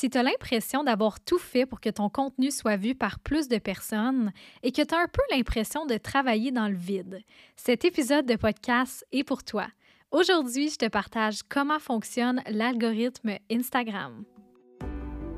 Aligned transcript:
Si 0.00 0.08
tu 0.08 0.16
as 0.16 0.22
l'impression 0.22 0.82
d'avoir 0.82 1.20
tout 1.20 1.36
fait 1.36 1.66
pour 1.66 1.78
que 1.78 1.90
ton 1.90 2.08
contenu 2.08 2.50
soit 2.50 2.78
vu 2.78 2.94
par 2.94 3.18
plus 3.18 3.48
de 3.48 3.58
personnes 3.58 4.32
et 4.62 4.72
que 4.72 4.80
tu 4.80 4.94
as 4.94 4.98
un 4.98 5.08
peu 5.12 5.20
l'impression 5.30 5.84
de 5.84 5.98
travailler 5.98 6.52
dans 6.52 6.68
le 6.68 6.74
vide, 6.74 7.20
cet 7.54 7.84
épisode 7.84 8.24
de 8.24 8.36
podcast 8.36 9.04
est 9.12 9.24
pour 9.24 9.44
toi. 9.44 9.66
Aujourd'hui, 10.10 10.70
je 10.70 10.76
te 10.76 10.88
partage 10.88 11.42
comment 11.46 11.78
fonctionne 11.78 12.40
l'algorithme 12.48 13.32
Instagram. 13.52 14.24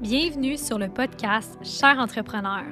Bienvenue 0.01 0.57
sur 0.57 0.79
le 0.79 0.89
podcast 0.89 1.59
Cher 1.65 1.99
entrepreneur, 1.99 2.63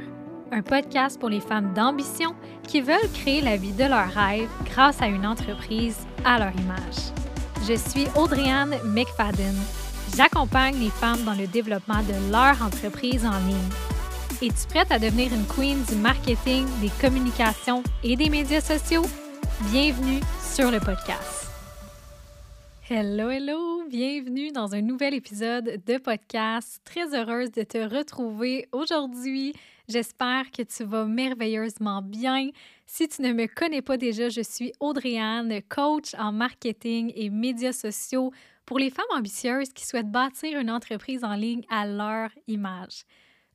un 0.53 0.63
podcast 0.63 1.19
pour 1.19 1.29
les 1.29 1.41
femmes 1.41 1.75
d'ambition 1.75 2.37
qui 2.69 2.83
veulent 2.83 3.11
créer 3.15 3.41
la 3.41 3.57
vie 3.57 3.73
de 3.73 3.87
leurs 3.87 4.13
rêves 4.13 4.49
grâce 4.65 5.03
à 5.03 5.09
une 5.09 5.27
entreprise 5.27 6.07
à 6.25 6.39
leur 6.39 6.53
image. 6.53 7.11
Je 7.67 7.75
suis 7.75 8.07
Audriane 8.17 8.77
McFadden 8.85 9.57
J'accompagne 10.17 10.79
les 10.79 10.91
femmes 10.91 11.23
dans 11.25 11.35
le 11.35 11.47
développement 11.47 12.03
de 12.03 12.33
leur 12.33 12.61
entreprise 12.63 13.25
en 13.25 13.39
ligne. 13.47 13.71
Es-tu 14.43 14.67
prête 14.69 14.91
à 14.91 14.99
devenir 14.99 15.33
une 15.33 15.47
queen 15.47 15.83
du 15.85 15.95
marketing, 15.95 16.67
des 16.81 16.91
communications 17.01 17.83
et 18.03 18.17
des 18.17 18.29
médias 18.29 18.61
sociaux? 18.61 19.05
Bienvenue 19.71 20.21
sur 20.43 20.71
le 20.71 20.81
podcast. 20.81 21.49
Hello, 22.89 23.31
hello! 23.31 23.85
Bienvenue 23.89 24.51
dans 24.51 24.75
un 24.75 24.83
nouvel 24.83 25.15
épisode 25.15 25.81
de 25.87 25.99
podcast. 25.99 26.81
Très 26.85 27.15
heureuse 27.15 27.53
de 27.53 27.63
te 27.63 27.79
retrouver 27.79 28.69
aujourd'hui. 28.73 29.55
J'espère 29.89 30.51
que 30.51 30.63
tu 30.63 30.85
vas 30.85 31.05
merveilleusement 31.05 32.03
bien. 32.03 32.51
Si 32.85 33.07
tu 33.09 33.23
ne 33.23 33.33
me 33.33 33.47
connais 33.47 33.83
pas 33.83 33.97
déjà, 33.97 34.29
je 34.29 34.41
suis 34.41 34.73
Audriane, 34.81 35.61
coach 35.69 36.15
en 36.19 36.33
marketing 36.33 37.13
et 37.15 37.31
médias 37.31 37.73
sociaux 37.73 38.33
pour 38.71 38.79
les 38.79 38.91
femmes 38.91 39.05
ambitieuses 39.11 39.73
qui 39.73 39.85
souhaitent 39.85 40.13
bâtir 40.13 40.57
une 40.57 40.71
entreprise 40.71 41.25
en 41.25 41.35
ligne 41.35 41.65
à 41.71 41.89
leur 41.89 42.31
image. 42.47 43.03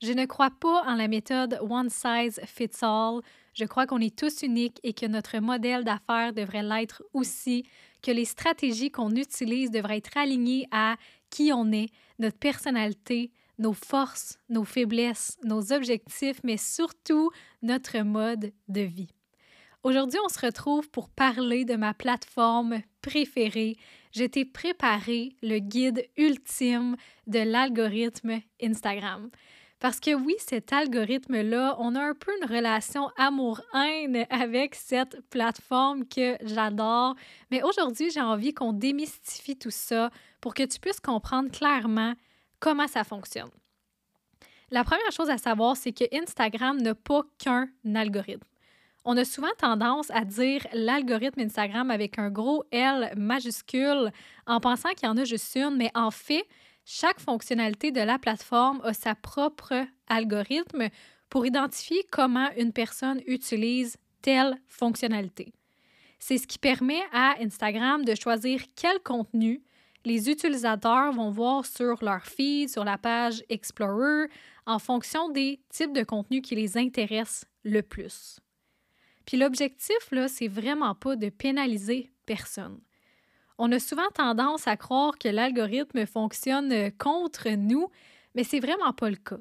Je 0.04 0.12
ne 0.12 0.26
crois 0.26 0.50
pas 0.50 0.84
en 0.86 0.96
la 0.96 1.08
méthode 1.08 1.58
one 1.62 1.90
size 1.90 2.42
fits 2.46 2.82
all. 2.82 3.22
Je 3.54 3.64
crois 3.64 3.88
qu'on 3.88 4.02
est 4.02 4.14
tous 4.14 4.42
uniques 4.42 4.78
et 4.84 4.92
que 4.92 5.06
notre 5.06 5.38
modèle 5.38 5.86
d'affaires 5.86 6.34
devrait 6.34 6.64
l'être 6.64 7.02
aussi, 7.14 7.64
que 8.04 8.12
les 8.12 8.26
stratégies 8.26 8.92
qu'on 8.92 9.16
utilise 9.16 9.72
devraient 9.72 10.00
être 10.00 10.18
alignées 10.18 10.68
à 10.72 10.98
qui 11.30 11.54
on 11.54 11.72
est, 11.72 11.94
notre 12.20 12.38
personnalité, 12.38 13.32
nos 13.58 13.72
forces, 13.72 14.38
nos 14.50 14.66
faiblesses, 14.66 15.38
nos 15.46 15.72
objectifs, 15.72 16.42
mais 16.44 16.58
surtout 16.58 17.32
notre 17.62 18.00
mode 18.00 18.52
de 18.68 18.82
vie. 18.82 19.16
Aujourd'hui, 19.86 20.20
on 20.26 20.30
se 20.30 20.44
retrouve 20.44 20.90
pour 20.90 21.10
parler 21.10 21.64
de 21.64 21.76
ma 21.76 21.94
plateforme 21.94 22.82
préférée. 23.04 23.78
Je 24.16 24.24
t'ai 24.24 24.46
préparé 24.46 25.36
le 25.42 25.60
guide 25.60 26.08
ultime 26.16 26.96
de 27.28 27.40
l'algorithme 27.40 28.40
Instagram. 28.64 29.30
Parce 29.80 30.00
que 30.00 30.16
oui, 30.16 30.36
cet 30.40 30.72
algorithme-là, 30.72 31.76
on 31.80 31.96
a 31.96 32.02
un 32.02 32.14
peu 32.14 32.32
une 32.42 32.50
relation 32.50 33.10
amour-haine 33.18 34.26
avec 34.30 34.74
cette 34.74 35.20
plateforme 35.30 36.08
que 36.08 36.38
j'adore. 36.42 37.16
Mais 37.52 37.62
aujourd'hui, 37.62 38.10
j'ai 38.10 38.22
envie 38.22 38.54
qu'on 38.54 38.72
démystifie 38.72 39.58
tout 39.58 39.70
ça 39.70 40.10
pour 40.40 40.54
que 40.54 40.64
tu 40.64 40.80
puisses 40.80 41.02
comprendre 41.02 41.52
clairement 41.52 42.14
comment 42.62 42.88
ça 42.88 43.04
fonctionne. 43.04 43.52
La 44.72 44.86
première 44.86 45.12
chose 45.12 45.30
à 45.30 45.38
savoir, 45.38 45.76
c'est 45.76 45.92
que 45.92 46.06
Instagram 46.16 46.82
n'a 46.82 46.96
pas 46.96 47.24
qu'un 47.38 47.68
algorithme. 47.94 48.48
On 49.08 49.18
a 49.18 49.24
souvent 49.24 49.54
tendance 49.60 50.10
à 50.10 50.26
dire 50.26 50.66
l'algorithme 50.74 51.42
Instagram 51.42 51.92
avec 51.92 52.18
un 52.18 52.32
gros 52.32 52.64
L 52.72 53.14
majuscule 53.16 54.12
en 54.48 54.60
pensant 54.60 54.90
qu'il 54.90 55.08
y 55.08 55.12
en 55.12 55.18
a 55.18 55.26
juste 55.26 55.56
une, 55.56 55.78
mais 55.78 55.92
en 55.94 56.10
fait, 56.10 56.44
chaque 56.86 57.20
fonctionnalité 57.20 57.92
de 57.92 58.02
la 58.02 58.18
plateforme 58.18 58.82
a 58.84 58.94
sa 58.94 59.14
propre 59.14 59.86
algorithme 60.08 60.90
pour 61.30 61.46
identifier 61.46 62.04
comment 62.12 62.50
une 62.58 62.74
personne 62.74 63.22
utilise 63.28 63.98
telle 64.24 64.58
fonctionnalité. 64.68 65.54
C'est 66.18 66.40
ce 66.40 66.48
qui 66.48 66.58
permet 66.58 67.04
à 67.14 67.36
Instagram 67.40 68.04
de 68.06 68.16
choisir 68.16 68.62
quel 68.76 69.00
contenu 69.02 69.62
les 70.04 70.32
utilisateurs 70.32 71.12
vont 71.12 71.30
voir 71.30 71.68
sur 71.68 72.04
leur 72.04 72.26
feed, 72.26 72.70
sur 72.70 72.84
la 72.84 72.98
page 72.98 73.44
Explorer, 73.50 74.30
en 74.66 74.80
fonction 74.80 75.30
des 75.30 75.60
types 75.70 75.94
de 75.94 76.04
contenus 76.04 76.42
qui 76.42 76.56
les 76.56 76.76
intéressent 76.76 77.46
le 77.64 77.82
plus. 77.82 78.40
Puis 79.26 79.38
l'objectif, 79.38 80.12
là, 80.12 80.28
c'est 80.28 80.48
vraiment 80.48 80.96
pas 80.96 81.16
de 81.16 81.30
pénaliser 81.30 82.12
personne. 82.26 82.80
On 83.58 83.72
a 83.72 83.80
souvent 83.80 84.10
tendance 84.14 84.68
à 84.68 84.76
croire 84.78 85.18
que 85.18 85.30
l'algorithme 85.30 86.06
fonctionne 86.06 86.92
contre 86.98 87.50
nous, 87.50 87.90
mais 88.36 88.44
c'est 88.44 88.60
vraiment 88.60 88.94
pas 88.94 89.10
le 89.10 89.16
cas. 89.16 89.40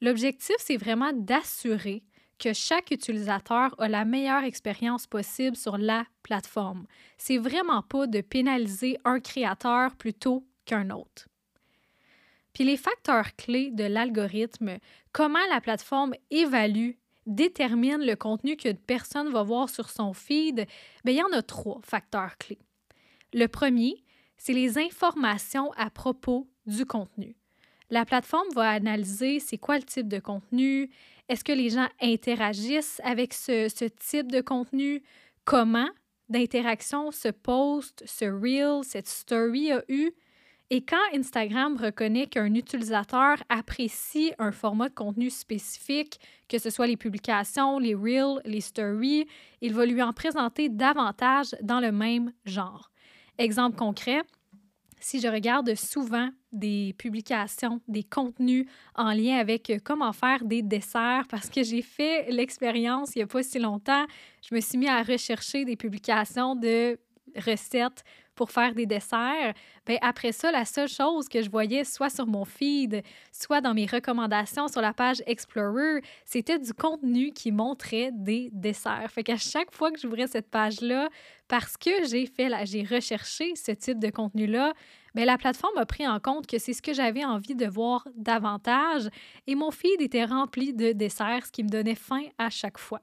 L'objectif, 0.00 0.56
c'est 0.58 0.76
vraiment 0.76 1.12
d'assurer 1.12 2.02
que 2.38 2.52
chaque 2.52 2.90
utilisateur 2.90 3.74
a 3.80 3.88
la 3.88 4.04
meilleure 4.04 4.44
expérience 4.44 5.06
possible 5.06 5.56
sur 5.56 5.78
la 5.78 6.04
plateforme. 6.22 6.86
C'est 7.16 7.38
vraiment 7.38 7.82
pas 7.82 8.06
de 8.06 8.20
pénaliser 8.20 8.98
un 9.04 9.20
créateur 9.20 9.96
plutôt 9.96 10.46
qu'un 10.66 10.90
autre. 10.90 11.28
Puis 12.52 12.64
les 12.64 12.76
facteurs 12.76 13.36
clés 13.36 13.70
de 13.70 13.84
l'algorithme, 13.84 14.78
comment 15.12 15.44
la 15.50 15.60
plateforme 15.60 16.14
évalue 16.30 16.92
détermine 17.26 18.04
le 18.04 18.16
contenu 18.16 18.56
qu'une 18.56 18.76
personne 18.76 19.32
va 19.32 19.42
voir 19.42 19.68
sur 19.68 19.90
son 19.90 20.12
feed, 20.12 20.66
bien, 21.04 21.14
il 21.14 21.18
y 21.18 21.22
en 21.22 21.32
a 21.36 21.42
trois 21.42 21.80
facteurs 21.82 22.38
clés. 22.38 22.58
Le 23.32 23.46
premier, 23.46 24.04
c'est 24.36 24.52
les 24.52 24.78
informations 24.78 25.72
à 25.72 25.90
propos 25.90 26.48
du 26.66 26.86
contenu. 26.86 27.36
La 27.90 28.04
plateforme 28.04 28.48
va 28.54 28.70
analyser 28.70 29.40
c'est 29.40 29.58
quoi 29.58 29.76
le 29.76 29.84
type 29.84 30.08
de 30.08 30.18
contenu, 30.18 30.90
est-ce 31.28 31.44
que 31.44 31.52
les 31.52 31.70
gens 31.70 31.88
interagissent 32.00 33.00
avec 33.04 33.34
ce, 33.34 33.68
ce 33.68 33.84
type 33.84 34.30
de 34.30 34.40
contenu, 34.40 35.02
comment 35.44 35.88
d'interaction 36.28 37.10
ce 37.12 37.28
post, 37.28 38.02
ce 38.06 38.24
reel, 38.24 38.82
cette 38.82 39.08
story 39.08 39.72
a 39.72 39.84
eu, 39.88 40.10
et 40.70 40.82
quand 40.82 40.96
Instagram 41.14 41.76
reconnaît 41.76 42.26
qu'un 42.26 42.52
utilisateur 42.54 43.36
apprécie 43.48 44.32
un 44.38 44.50
format 44.50 44.88
de 44.88 44.94
contenu 44.94 45.30
spécifique, 45.30 46.18
que 46.48 46.58
ce 46.58 46.70
soit 46.70 46.88
les 46.88 46.96
publications, 46.96 47.78
les 47.78 47.94
reels, 47.94 48.40
les 48.44 48.60
stories, 48.60 49.26
il 49.60 49.72
va 49.74 49.86
lui 49.86 50.02
en 50.02 50.12
présenter 50.12 50.68
davantage 50.68 51.54
dans 51.62 51.78
le 51.78 51.92
même 51.92 52.32
genre. 52.44 52.90
Exemple 53.38 53.76
concret, 53.76 54.22
si 54.98 55.20
je 55.20 55.28
regarde 55.28 55.72
souvent 55.76 56.30
des 56.50 56.94
publications, 56.98 57.80
des 57.86 58.02
contenus 58.02 58.66
en 58.96 59.12
lien 59.12 59.36
avec 59.36 59.72
comment 59.84 60.12
faire 60.12 60.42
des 60.44 60.62
desserts, 60.62 61.26
parce 61.28 61.48
que 61.48 61.62
j'ai 61.62 61.82
fait 61.82 62.26
l'expérience 62.30 63.14
il 63.14 63.18
n'y 63.18 63.22
a 63.22 63.26
pas 63.28 63.42
si 63.44 63.60
longtemps, 63.60 64.04
je 64.42 64.52
me 64.52 64.60
suis 64.60 64.78
mis 64.78 64.88
à 64.88 65.02
rechercher 65.02 65.64
des 65.64 65.76
publications 65.76 66.56
de 66.56 66.98
recettes 67.34 68.04
pour 68.36 68.50
faire 68.50 68.74
des 68.74 68.86
desserts, 68.86 69.54
bien 69.86 69.96
après 70.02 70.30
ça, 70.30 70.52
la 70.52 70.64
seule 70.64 70.88
chose 70.88 71.28
que 71.28 71.42
je 71.42 71.50
voyais 71.50 71.84
soit 71.84 72.10
sur 72.10 72.26
mon 72.26 72.44
feed, 72.44 73.02
soit 73.32 73.62
dans 73.62 73.74
mes 73.74 73.86
recommandations 73.86 74.68
sur 74.68 74.82
la 74.82 74.92
page 74.92 75.22
Explorer, 75.26 76.02
c'était 76.24 76.58
du 76.58 76.74
contenu 76.74 77.32
qui 77.32 77.50
montrait 77.50 78.10
des 78.12 78.50
desserts. 78.52 79.10
Fait 79.10 79.24
qu'à 79.24 79.38
chaque 79.38 79.74
fois 79.74 79.90
que 79.90 79.98
j'ouvrais 79.98 80.26
cette 80.26 80.50
page-là, 80.50 81.08
parce 81.48 81.76
que 81.76 82.06
j'ai 82.08 82.26
fait 82.26 82.50
j'ai 82.66 82.82
recherché 82.84 83.54
ce 83.56 83.72
type 83.72 83.98
de 83.98 84.10
contenu-là, 84.10 84.74
bien, 85.14 85.24
la 85.24 85.38
plateforme 85.38 85.78
a 85.78 85.86
pris 85.86 86.06
en 86.06 86.20
compte 86.20 86.46
que 86.46 86.58
c'est 86.58 86.74
ce 86.74 86.82
que 86.82 86.92
j'avais 86.92 87.24
envie 87.24 87.54
de 87.54 87.66
voir 87.66 88.06
davantage 88.16 89.08
et 89.46 89.54
mon 89.54 89.70
feed 89.70 90.00
était 90.00 90.26
rempli 90.26 90.74
de 90.74 90.92
desserts, 90.92 91.46
ce 91.46 91.52
qui 91.52 91.64
me 91.64 91.70
donnait 91.70 91.94
faim 91.94 92.24
à 92.38 92.50
chaque 92.50 92.78
fois. 92.78 93.00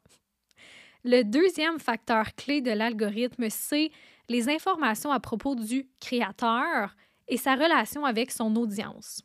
Le 1.06 1.24
deuxième 1.24 1.80
facteur 1.80 2.34
clé 2.36 2.62
de 2.62 2.72
l'algorithme, 2.72 3.50
c'est 3.50 3.92
les 4.30 4.48
informations 4.50 5.12
à 5.12 5.20
propos 5.20 5.54
du 5.54 5.86
créateur 6.00 6.96
et 7.28 7.36
sa 7.36 7.56
relation 7.56 8.06
avec 8.06 8.32
son 8.32 8.56
audience. 8.56 9.22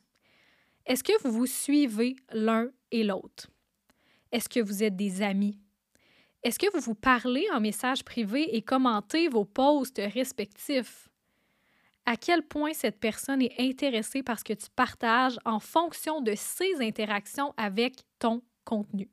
Est-ce 0.85 1.03
que 1.03 1.17
vous 1.23 1.31
vous 1.31 1.45
suivez 1.45 2.17
l'un 2.33 2.69
et 2.91 3.03
l'autre? 3.05 3.49
Est-ce 4.31 4.49
que 4.49 4.59
vous 4.59 4.83
êtes 4.83 4.97
des 4.97 5.21
amis? 5.21 5.57
Est-ce 6.43 6.59
que 6.59 6.71
vous 6.73 6.81
vous 6.81 6.95
parlez 6.95 7.47
en 7.53 7.61
message 7.61 8.03
privé 8.03 8.55
et 8.55 8.61
commentez 8.61 9.29
vos 9.29 9.45
posts 9.45 10.01
respectifs? 10.13 11.07
À 12.05 12.17
quel 12.17 12.43
point 12.43 12.73
cette 12.73 12.99
personne 12.99 13.41
est 13.41 13.59
intéressée 13.59 14.23
par 14.23 14.39
ce 14.39 14.43
que 14.43 14.53
tu 14.53 14.67
partages 14.75 15.39
en 15.45 15.59
fonction 15.59 16.21
de 16.21 16.33
ses 16.35 16.81
interactions 16.81 17.53
avec 17.55 17.95
ton 18.19 18.41
contenu? 18.65 19.09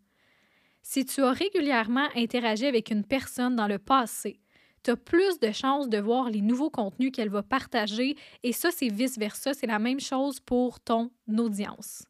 Si 0.88 1.04
tu 1.04 1.20
as 1.24 1.32
régulièrement 1.32 2.06
interagi 2.14 2.64
avec 2.64 2.92
une 2.92 3.02
personne 3.02 3.56
dans 3.56 3.66
le 3.66 3.80
passé, 3.80 4.38
tu 4.84 4.92
as 4.92 4.96
plus 4.96 5.40
de 5.40 5.50
chances 5.50 5.88
de 5.88 5.98
voir 5.98 6.30
les 6.30 6.40
nouveaux 6.40 6.70
contenus 6.70 7.10
qu'elle 7.12 7.28
va 7.28 7.42
partager 7.42 8.16
et 8.44 8.52
ça, 8.52 8.70
c'est 8.70 8.88
vice-versa. 8.88 9.52
C'est 9.52 9.66
la 9.66 9.80
même 9.80 9.98
chose 9.98 10.38
pour 10.38 10.78
ton 10.78 11.10
audience. 11.36 12.04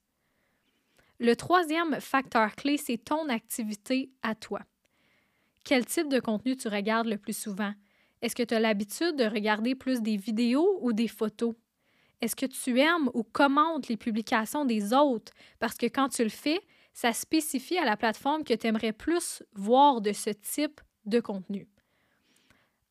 Le 1.18 1.34
troisième 1.34 1.98
facteur 2.02 2.54
clé, 2.54 2.76
c'est 2.76 3.02
ton 3.02 3.30
activité 3.30 4.10
à 4.22 4.34
toi. 4.34 4.60
Quel 5.64 5.86
type 5.86 6.10
de 6.10 6.20
contenu 6.20 6.54
tu 6.54 6.68
regardes 6.68 7.06
le 7.06 7.16
plus 7.16 7.36
souvent? 7.36 7.72
Est-ce 8.20 8.36
que 8.36 8.42
tu 8.42 8.52
as 8.52 8.60
l'habitude 8.60 9.16
de 9.16 9.24
regarder 9.24 9.74
plus 9.74 10.02
des 10.02 10.18
vidéos 10.18 10.78
ou 10.82 10.92
des 10.92 11.08
photos? 11.08 11.54
Est-ce 12.20 12.36
que 12.36 12.44
tu 12.44 12.78
aimes 12.78 13.08
ou 13.14 13.22
commentes 13.22 13.88
les 13.88 13.96
publications 13.96 14.66
des 14.66 14.92
autres? 14.92 15.32
Parce 15.60 15.78
que 15.78 15.86
quand 15.86 16.10
tu 16.10 16.22
le 16.22 16.28
fais, 16.28 16.60
ça 16.96 17.12
spécifie 17.12 17.76
à 17.76 17.84
la 17.84 17.98
plateforme 17.98 18.42
que 18.42 18.54
tu 18.54 18.66
aimerais 18.66 18.94
plus 18.94 19.42
voir 19.52 20.00
de 20.00 20.14
ce 20.14 20.30
type 20.30 20.80
de 21.04 21.20
contenu. 21.20 21.68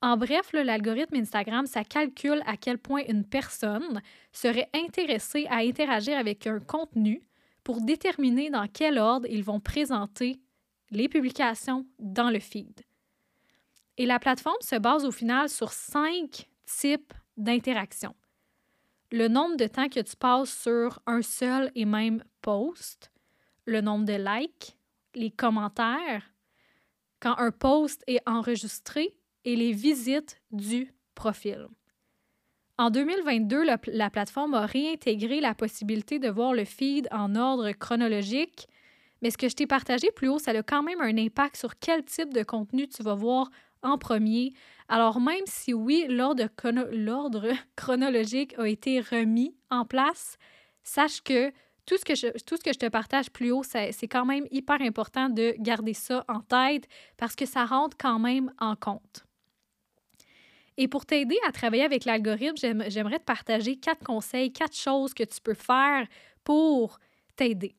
En 0.04 0.16
bref, 0.16 0.54
l'algorithme 0.54 1.16
Instagram, 1.16 1.66
ça 1.66 1.84
calcule 1.84 2.44
à 2.46 2.56
quel 2.56 2.78
point 2.78 3.02
une 3.08 3.26
personne 3.26 4.04
serait 4.32 4.70
intéressée 4.76 5.48
à 5.50 5.62
interagir 5.62 6.20
avec 6.20 6.46
un 6.46 6.60
contenu 6.60 7.24
pour 7.64 7.82
déterminer 7.82 8.52
dans 8.52 8.68
quel 8.72 9.00
ordre 9.00 9.28
ils 9.28 9.44
vont 9.44 9.60
présenter 9.60 10.40
les 10.92 11.10
publications 11.10 11.88
dans 11.98 12.30
le 12.30 12.40
feed. 12.40 12.82
Et 13.98 14.06
la 14.06 14.20
plateforme 14.20 14.62
se 14.62 14.76
base 14.76 15.04
au 15.04 15.12
final 15.12 15.50
sur 15.50 15.72
cinq 15.72 16.48
types 16.68 17.14
d'interactions. 17.38 18.16
Le 19.12 19.30
nombre 19.30 19.58
de 19.58 19.66
temps 19.66 19.90
que 19.90 20.02
tu 20.02 20.16
passes 20.16 20.56
sur 20.56 21.00
un 21.08 21.24
seul 21.24 21.72
et 21.74 21.86
même 21.86 22.24
post, 22.44 23.10
le 23.66 23.82
nombre 23.82 24.06
de 24.06 24.14
likes, 24.14 24.78
les 25.16 25.32
commentaires, 25.32 26.24
quand 27.20 27.36
un 27.38 27.52
post 27.52 28.04
est 28.08 28.22
enregistré 28.26 29.16
et 29.44 29.56
les 29.56 29.72
visites 29.72 30.42
du 30.52 30.94
profil. 31.16 31.68
En 32.78 32.90
2022, 32.90 33.64
la, 33.64 33.78
la, 33.88 34.10
plateforme 34.10 34.54
a 34.54 34.66
réintégré 34.66 35.40
la 35.40 35.56
possibilité 35.56 36.20
de 36.20 36.30
voir 36.30 36.54
le 36.54 36.66
feed 36.66 37.08
en 37.12 37.36
ordre 37.36 37.72
chronologique, 37.72 38.68
mais 39.22 39.32
ce 39.32 39.38
que 39.38 39.48
je 39.48 39.56
t'ai 39.56 39.66
partagé 39.66 40.12
plus 40.12 40.28
haut, 40.28 40.40
ça 40.40 40.52
a 40.52 40.62
quand 40.62 40.84
même 40.84 41.00
un 41.00 41.18
impact 41.18 41.56
sur 41.56 41.80
quel 41.80 42.04
type 42.04 42.34
de 42.34 42.44
contenu 42.44 42.88
tu 42.88 43.02
vas 43.02 43.16
voir 43.16 43.50
en 43.82 43.98
premier. 43.98 44.54
Alors 44.90 45.22
même 45.22 45.46
si 45.46 45.74
oui, 45.74 46.06
l'ordre 46.10 46.50
chronologique 47.76 48.56
a 48.58 48.68
été 48.68 49.00
remis 49.00 49.56
en 49.70 49.86
place, 49.86 50.38
sache 50.84 51.22
que 51.22 51.52
tout 51.86 51.98
ce 51.98 52.06
que 52.06 52.16
je, 52.16 52.28
te 52.30 52.88
partage 52.88 53.30
plus 53.30 53.52
haut, 53.52 53.64
c'est 53.64 54.08
quand 54.08 54.26
même 54.26 54.46
hyper 54.52 54.82
important 54.82 55.30
de 55.30 55.56
garder 55.60 55.94
ça 55.94 56.26
en 56.28 56.42
tête 56.42 56.88
parce 57.18 57.36
que 57.36 57.46
ça 57.46 57.66
rentre 57.66 57.96
quand 57.98 58.20
même 58.20 58.52
en 58.60 58.76
compte. 58.76 59.26
Et 60.78 60.88
pour 60.88 61.06
t'aider 61.06 61.38
à 61.48 61.52
travailler 61.52 61.84
avec 61.84 62.06
l'algorithme, 62.06 62.84
j'aimerais 62.90 63.20
te 63.20 63.24
partager 63.24 63.78
quatre 63.78 64.04
conseils, 64.04 64.52
quatre 64.52 64.76
choses 64.76 65.14
que 65.14 65.24
tu 65.24 65.40
peux 65.42 65.54
faire 65.54 66.06
pour 66.44 67.00
t'aider. 67.36 67.76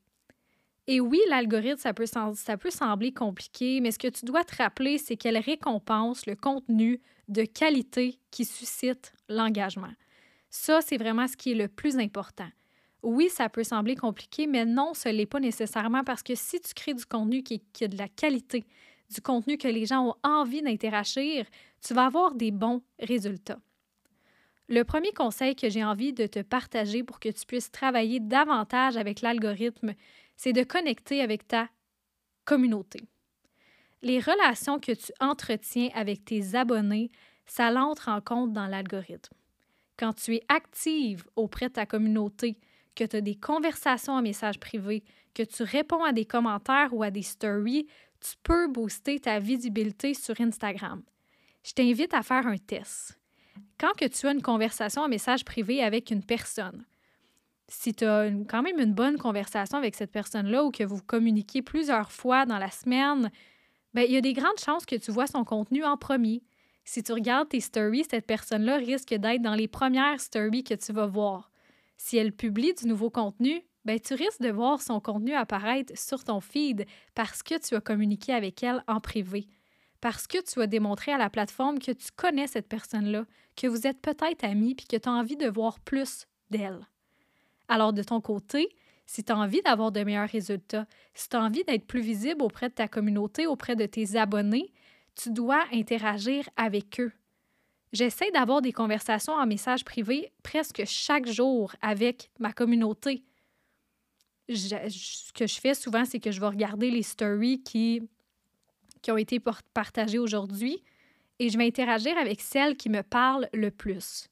Et 0.87 1.00
oui, 1.00 1.20
l'algorithme, 1.29 1.79
ça 1.79 1.93
peut 1.93 2.70
sembler 2.70 3.12
compliqué, 3.12 3.81
mais 3.81 3.91
ce 3.91 3.99
que 3.99 4.09
tu 4.09 4.25
dois 4.25 4.44
te 4.44 4.55
rappeler, 4.56 4.99
c'est 4.99 5.17
qu'elle 5.17 5.37
récompense 5.37 6.26
le 6.26 6.37
contenu 6.37 7.00
de 7.29 7.44
qualité 7.44 8.20
qui 8.31 8.44
suscite 8.44 9.12
l'engagement. 9.29 9.93
Ça, 10.49 10.81
c'est 10.81 10.97
vraiment 10.97 11.26
ce 11.26 11.37
qui 11.37 11.52
est 11.52 11.56
le 11.56 11.69
plus 11.69 11.99
important. 11.99 12.49
Oui, 13.02 13.28
ça 13.28 13.48
peut 13.48 13.64
sembler 13.64 13.94
compliqué, 13.94 14.46
mais 14.46 14.64
non, 14.64 14.94
ce 14.94 15.08
n'est 15.08 15.26
pas 15.26 15.40
nécessairement 15.40 16.02
parce 16.02 16.22
que 16.22 16.34
si 16.34 16.60
tu 16.60 16.75
crées 16.75 16.94
du 16.94 17.06
contenu 17.06 17.43
qui, 17.43 17.60
qui 17.72 17.84
a 17.84 17.88
de 17.88 17.96
la 17.96 18.08
qualité, 18.08 18.64
du 19.14 19.20
contenu 19.20 19.58
que 19.58 19.69
les 19.69 19.87
gens 19.87 20.08
ont 20.08 20.14
envie 20.22 20.62
d'interagir, 20.62 21.46
tu 21.81 21.94
vas 21.94 22.06
avoir 22.06 22.34
des 22.34 22.50
bons 22.50 22.82
résultats. 22.98 23.58
Le 24.69 24.82
premier 24.82 25.12
conseil 25.12 25.54
que 25.54 25.69
j'ai 25.69 25.84
envie 25.84 26.12
de 26.12 26.26
te 26.26 26.43
partager 26.43 27.04
pour 27.04 27.20
que 27.20 27.28
tu 27.28 27.46
puisses 27.46 27.70
travailler 27.70 28.19
davantage 28.19 28.96
avec 28.96 29.20
l'algorithme, 29.20 29.94
c'est 30.37 30.52
de 30.52 30.64
connecter 30.64 31.20
avec 31.20 31.46
ta 31.46 31.69
communauté. 32.44 33.00
Les 34.02 34.19
relations 34.19 34.81
que 34.81 34.92
tu 34.92 35.12
entretiens 35.20 35.90
avec 35.94 36.25
tes 36.25 36.56
abonnés, 36.56 37.10
ça 37.46 37.70
l'entre 37.70 38.08
en 38.08 38.20
compte 38.20 38.52
dans 38.52 38.66
l'algorithme. 38.66 39.34
Quand 39.96 40.12
tu 40.14 40.34
es 40.34 40.42
active 40.49 41.25
auprès 41.37 41.69
de 41.69 41.75
ta 41.75 41.87
communauté, 41.87 42.58
que 42.96 43.04
tu 43.04 43.16
as 43.16 43.20
des 43.20 43.37
conversations 43.37 44.14
en 44.14 44.22
message 44.22 44.58
privé, 44.58 45.04
que 45.34 45.43
tu 45.43 45.62
réponds 45.62 46.02
à 46.02 46.12
des 46.12 46.25
commentaires 46.25 46.93
ou 46.93 47.02
à 47.02 47.10
des 47.10 47.22
stories, 47.22 47.87
tu 48.20 48.32
peux 48.43 48.66
booster 48.66 49.20
ta 49.20 49.38
visibilité 49.38 50.14
sur 50.14 50.40
Instagram. 50.40 51.02
Je 51.62 51.72
t'invite 51.72 52.14
à 52.14 52.22
faire 52.22 52.46
un 52.46 52.56
test. 52.56 53.19
Quand 53.78 53.93
que 53.96 54.06
tu 54.06 54.26
as 54.26 54.32
une 54.32 54.43
conversation 54.43 55.02
en 55.02 55.08
message 55.08 55.44
privé 55.44 55.82
avec 55.82 56.10
une 56.10 56.25
personne, 56.25 56.84
si 57.69 57.94
tu 57.94 58.04
as 58.04 58.31
quand 58.48 58.62
même 58.62 58.78
une 58.78 58.94
bonne 58.94 59.19
conversation 59.19 59.78
avec 59.78 59.94
cette 59.94 60.12
personne-là 60.12 60.64
ou 60.64 60.70
que 60.70 60.84
vous 60.84 61.02
communiquez 61.02 61.62
plusieurs 61.62 62.12
fois 62.12 62.46
dans 62.46 62.58
la 62.58 62.70
semaine, 62.70 63.31
bien, 63.92 64.04
il 64.04 64.12
y 64.12 64.16
a 64.16 64.20
des 64.20 64.32
grandes 64.32 64.60
chances 64.64 64.87
que 64.87 64.96
tu 64.96 65.10
vois 65.10 65.26
son 65.26 65.44
contenu 65.44 65.84
en 65.84 65.96
premier. 65.96 66.42
Si 66.84 67.02
tu 67.02 67.12
regardes 67.12 67.49
tes 67.49 67.60
stories, 67.60 68.06
cette 68.08 68.26
personne-là 68.26 68.76
risque 68.76 69.12
d'être 69.12 69.42
dans 69.42 69.56
les 69.56 69.69
premières 69.69 70.20
stories 70.20 70.62
que 70.62 70.75
tu 70.75 70.92
vas 70.92 71.06
voir. 71.06 71.50
Si 71.96 72.16
elle 72.16 72.32
publie 72.32 72.75
du 72.75 72.87
nouveau 72.87 73.10
contenu, 73.10 73.62
ben, 73.84 74.00
tu 74.00 74.14
risques 74.14 74.43
de 74.43 74.50
voir 74.50 74.82
son 74.82 75.00
contenu 75.00 75.34
apparaître 75.34 75.96
sur 75.96 76.25
ton 76.25 76.40
feed 76.40 76.87
parce 77.14 77.43
que 77.43 77.58
tu 77.58 77.75
as 77.75 77.81
communiqué 77.81 78.32
avec 78.32 78.62
elle 78.62 78.82
en 78.88 79.00
privé, 79.00 79.46
parce 80.00 80.26
que 80.26 80.43
tu 80.43 80.60
as 80.60 80.66
démontré 80.66 81.12
à 81.12 81.19
la 81.19 81.31
plateforme 81.31 81.78
que 81.78 81.93
tu 81.93 82.08
connais 82.16 82.48
cette 82.48 82.69
personne-là, 82.69 83.26
que 83.54 83.66
vous 83.66 83.87
êtes 83.87 84.00
peut-être 84.00 84.44
amis 84.44 84.75
puis 84.75 84.87
que 84.87 84.96
tu 84.96 85.08
as 85.08 85.12
envie 85.12 85.37
de 85.37 85.48
voir 85.48 85.78
plus 85.81 86.26
d'elle. 86.50 86.87
Alors, 87.69 87.93
de 87.93 88.02
ton 88.02 88.20
côté, 88.20 88.69
si 89.06 89.22
tu 89.22 89.32
as 89.32 89.38
envie 89.38 89.62
d'avoir 89.62 89.92
de 89.92 90.02
meilleurs 90.02 90.28
résultats, 90.28 90.87
si 91.14 91.28
tu 91.28 91.37
as 91.37 91.42
envie 91.42 91.64
d'être 91.64 91.87
plus 91.87 92.00
visible 92.00 92.42
auprès 92.42 92.69
de 92.69 92.75
ta 92.75 92.88
communauté, 92.88 93.46
auprès 93.46 93.76
de 93.76 93.87
tes 93.87 94.16
abonnés, 94.16 94.72
tu 95.14 95.31
dois 95.31 95.64
interagir 95.72 96.49
avec 96.56 97.00
eux. 97.00 97.12
J'essaie 97.93 98.31
d'avoir 98.33 98.62
des 98.62 98.73
conversations 98.73 99.33
en 99.33 99.47
message 99.47 99.85
privé 99.85 100.33
presque 100.43 100.83
chaque 100.87 101.27
jour 101.27 101.75
avec 101.81 102.31
ma 102.38 102.53
communauté. 102.53 103.23
ce 104.49 105.33
que 105.33 105.47
je 105.47 105.61
fais 105.61 105.75
souvent, 105.75 106.05
c'est 106.05 106.21
que 106.21 106.31
je 106.31 106.41
vais 106.41 106.49
regarder 106.49 106.91
les 106.91 107.03
stories 107.03 107.62
qui, 107.62 108.03
qui 109.03 109.11
ont 109.11 109.17
été 109.17 109.41
partagées 109.73 110.19
aujourd'hui 110.19 110.83
et 111.38 111.49
je 111.49 111.59
vais 111.59 111.67
interagir 111.67 112.17
avec 112.19 112.41
celles 112.41 112.77
qui 112.77 112.88
me 112.88 113.03
parlent 113.03 113.49
le 113.53 113.71
plus. 113.71 114.29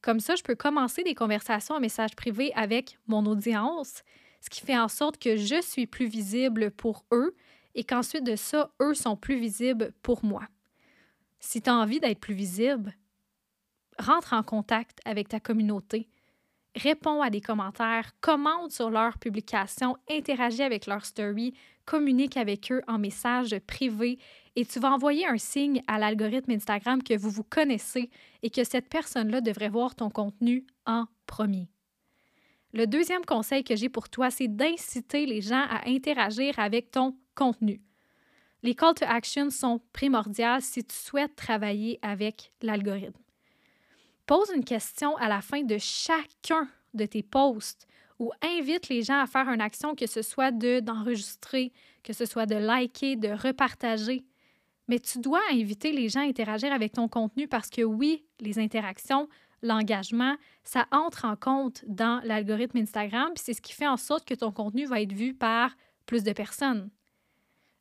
Comme 0.00 0.20
ça, 0.20 0.34
je 0.34 0.42
peux 0.42 0.56
commencer 0.56 1.04
des 1.04 1.14
conversations 1.14 1.76
en 1.76 1.80
message 1.80 2.16
privé 2.16 2.52
avec 2.54 2.98
mon 3.06 3.24
audience, 3.26 4.02
ce 4.40 4.50
qui 4.50 4.60
fait 4.60 4.76
en 4.76 4.88
sorte 4.88 5.18
que 5.18 5.36
je 5.36 5.62
suis 5.62 5.86
plus 5.86 6.06
visible 6.06 6.72
pour 6.72 7.04
eux 7.12 7.34
et 7.74 7.84
qu'ensuite 7.84 8.24
de 8.24 8.36
ça, 8.36 8.72
eux 8.80 8.94
sont 8.94 9.16
plus 9.16 9.38
visibles 9.38 9.92
pour 10.02 10.24
moi. 10.24 10.42
Si 11.44 11.60
tu 11.60 11.68
as 11.68 11.74
envie 11.74 12.00
d'être 12.00 12.20
plus 12.20 12.34
visible, 12.34 12.94
rentre 13.98 14.32
en 14.32 14.42
contact 14.44 15.00
avec 15.04 15.28
ta 15.28 15.40
communauté, 15.40 16.08
réponds 16.76 17.20
à 17.20 17.30
des 17.30 17.40
commentaires, 17.40 18.12
commente 18.20 18.70
sur 18.70 18.90
leurs 18.90 19.18
publications, 19.18 19.96
interagis 20.08 20.62
avec 20.62 20.86
leurs 20.86 21.04
stories, 21.04 21.52
communique 21.84 22.36
avec 22.36 22.70
eux 22.70 22.80
en 22.86 22.98
message 22.98 23.58
privé 23.66 24.18
et 24.54 24.64
tu 24.64 24.78
vas 24.78 24.92
envoyer 24.92 25.26
un 25.26 25.36
signe 25.36 25.82
à 25.88 25.98
l'algorithme 25.98 26.52
Instagram 26.52 27.02
que 27.02 27.18
vous 27.18 27.30
vous 27.30 27.44
connaissez 27.44 28.08
et 28.42 28.48
que 28.48 28.62
cette 28.62 28.88
personne-là 28.88 29.40
devrait 29.40 29.68
voir 29.68 29.96
ton 29.96 30.10
contenu 30.10 30.64
en 30.86 31.06
premier. 31.26 31.68
Le 32.72 32.86
deuxième 32.86 33.24
conseil 33.24 33.64
que 33.64 33.74
j'ai 33.74 33.88
pour 33.88 34.08
toi, 34.08 34.30
c'est 34.30 34.48
d'inciter 34.48 35.26
les 35.26 35.42
gens 35.42 35.66
à 35.68 35.88
interagir 35.88 36.58
avec 36.58 36.92
ton 36.92 37.16
contenu. 37.34 37.82
Les 38.62 38.74
call 38.74 38.94
to 38.94 39.04
action 39.08 39.50
sont 39.50 39.80
primordiales 39.92 40.62
si 40.62 40.84
tu 40.84 40.94
souhaites 40.94 41.34
travailler 41.34 41.98
avec 42.02 42.52
l'algorithme. 42.62 43.20
Pose 44.26 44.52
une 44.54 44.64
question 44.64 45.16
à 45.16 45.28
la 45.28 45.40
fin 45.40 45.62
de 45.62 45.78
chacun 45.78 46.68
de 46.94 47.04
tes 47.04 47.22
posts 47.22 47.88
ou 48.20 48.30
invite 48.40 48.88
les 48.88 49.02
gens 49.02 49.20
à 49.20 49.26
faire 49.26 49.48
une 49.48 49.60
action, 49.60 49.96
que 49.96 50.06
ce 50.06 50.22
soit 50.22 50.52
de, 50.52 50.78
d'enregistrer, 50.78 51.72
que 52.04 52.12
ce 52.12 52.24
soit 52.24 52.46
de 52.46 52.54
liker, 52.54 53.16
de 53.16 53.30
repartager. 53.30 54.24
Mais 54.86 55.00
tu 55.00 55.18
dois 55.18 55.40
inviter 55.50 55.90
les 55.90 56.08
gens 56.08 56.20
à 56.20 56.24
interagir 56.24 56.72
avec 56.72 56.92
ton 56.92 57.08
contenu 57.08 57.48
parce 57.48 57.68
que 57.68 57.82
oui, 57.82 58.24
les 58.38 58.60
interactions, 58.60 59.28
l'engagement, 59.60 60.36
ça 60.62 60.86
entre 60.92 61.24
en 61.24 61.34
compte 61.34 61.84
dans 61.88 62.20
l'algorithme 62.24 62.78
Instagram, 62.78 63.32
puis 63.34 63.42
c'est 63.44 63.54
ce 63.54 63.60
qui 63.60 63.72
fait 63.72 63.88
en 63.88 63.96
sorte 63.96 64.24
que 64.24 64.34
ton 64.34 64.52
contenu 64.52 64.84
va 64.84 65.00
être 65.00 65.12
vu 65.12 65.34
par 65.34 65.76
plus 66.06 66.22
de 66.22 66.32
personnes. 66.32 66.90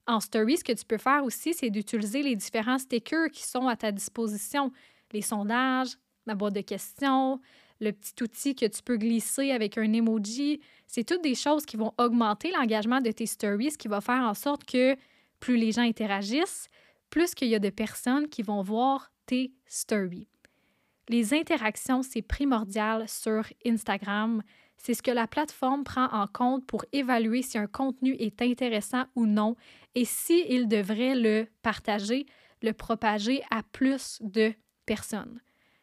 En 0.08 0.20
story, 0.20 0.58
ce 0.58 0.64
que 0.64 0.72
tu 0.74 0.86
peux 0.86 0.98
faire 0.98 1.24
aussi, 1.24 1.54
c'est 1.54 1.70
d'utiliser 1.70 2.24
les 2.24 2.36
différents 2.36 2.80
stickers 2.80 3.30
qui 3.30 3.44
sont 3.44 3.68
à 3.68 3.76
ta 3.76 3.92
disposition, 3.92 4.72
les 5.12 5.22
sondages, 5.22 5.98
la 6.26 6.36
boîte 6.36 6.56
de 6.56 6.62
questions, 6.62 7.40
le 7.80 7.92
petit 7.92 8.24
outil 8.24 8.56
que 8.56 8.66
tu 8.66 8.82
peux 8.84 8.98
glisser 8.98 9.52
avec 9.52 9.78
un 9.78 9.92
emoji. 9.94 10.62
C'est 10.88 11.04
toutes 11.04 11.24
des 11.24 11.36
choses 11.36 11.66
qui 11.66 11.78
vont 11.78 11.94
augmenter 11.98 12.52
l'engagement 12.52 13.02
de 13.02 13.12
tes 13.12 13.26
stories, 13.26 13.72
ce 13.72 13.78
qui 13.78 13.88
va 13.88 14.02
faire 14.02 14.24
en 14.24 14.34
sorte 14.34 14.66
que 14.66 14.96
plus 15.40 15.58
les 15.58 15.72
gens 15.72 15.82
interagissent, 15.82 16.68
plus 17.10 17.34
qu'il 17.34 17.50
y 17.50 17.56
a 17.56 17.60
de 17.60 17.70
personnes 17.70 18.30
qui 18.30 18.44
vont 18.44 18.62
voir 18.62 19.12
tes 19.26 19.52
stories. 19.66 20.28
Les 21.10 21.34
interactions, 21.34 22.04
c'est 22.04 22.22
primordial 22.22 23.10
sur 23.10 23.44
Instagram. 23.66 24.44
C'est 24.78 24.94
ce 24.94 25.04
que 25.04 25.12
la 25.12 25.28
plateforme 25.28 25.84
prend 25.84 26.06
en 26.12 26.28
compte 26.28 26.66
pour 26.66 26.86
évaluer 26.94 27.42
si 27.42 27.58
un 27.58 27.68
contenu 27.68 28.16
est 28.20 28.42
intéressant 28.42 29.04
ou 29.16 29.26
non 29.26 29.56
et 29.96 30.06
s'il 30.06 30.68
devrait 30.68 31.16
le 31.16 31.48
partager, 31.62 32.26
le 32.62 32.74
propager 32.74 33.42
à 33.50 33.64
plus 33.64 34.20
de 34.22 34.54
personnes. 34.86 35.40